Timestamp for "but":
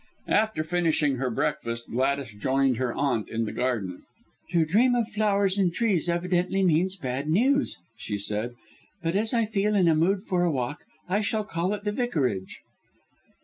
9.03-9.15